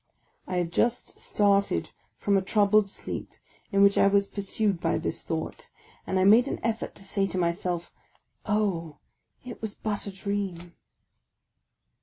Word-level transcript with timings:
I 0.47 0.55
have 0.55 0.71
just 0.71 1.19
started 1.19 1.91
from 2.17 2.35
a 2.35 2.41
troubled 2.41 2.89
sleep 2.89 3.33
in 3.71 3.83
which 3.83 3.99
I 3.99 4.07
was 4.07 4.25
pursued 4.25 4.81
by 4.81 4.97
this 4.97 5.23
thought, 5.23 5.69
and 6.07 6.17
I 6.17 6.23
made 6.23 6.47
an 6.47 6.59
effort 6.63 6.95
to 6.95 7.03
say 7.03 7.27
to 7.27 7.37
my 7.37 7.51
self," 7.51 7.93
Oh, 8.57 8.97
it 9.45 9.61
was 9.61 9.75
but 9.75 10.07
a 10.07 10.11
dream 10.11 10.73